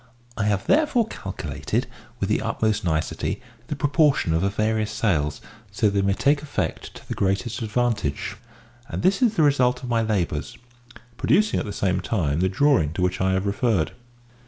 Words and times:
I 0.35 0.45
have 0.45 0.65
therefore 0.65 1.05
calculated, 1.07 1.85
with 2.19 2.27
the 2.27 2.41
utmost 2.41 2.83
nicety, 2.83 3.39
the 3.67 3.75
proportion 3.75 4.33
of 4.33 4.41
her 4.41 4.49
various 4.49 4.89
sails, 4.89 5.41
so 5.71 5.89
that 5.89 5.91
they 5.91 6.01
may 6.01 6.15
take 6.15 6.41
effect 6.41 6.95
to 6.95 7.07
the 7.07 7.13
greatest 7.13 7.61
advantage; 7.61 8.35
and 8.89 9.03
this 9.03 9.21
is 9.21 9.35
the 9.35 9.43
result 9.43 9.83
of 9.83 9.89
my 9.89 10.01
labours," 10.01 10.57
producing 11.17 11.59
at 11.59 11.67
the 11.67 11.71
same 11.71 11.99
time 12.01 12.39
the 12.39 12.49
drawing 12.49 12.93
to 12.93 13.03
which 13.03 13.21
I 13.21 13.33
have 13.33 13.45
referred. 13.45 13.91